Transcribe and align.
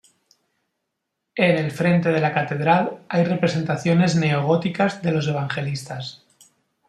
En 1.35 1.57
el 1.57 1.69
frente 1.69 2.09
de 2.09 2.19
la 2.19 2.33
catedral 2.33 3.01
hay 3.07 3.23
representaciones 3.23 4.15
neo-góticas 4.15 5.03
de 5.03 5.11
los 5.11 5.27
evangelistas. 5.27 6.23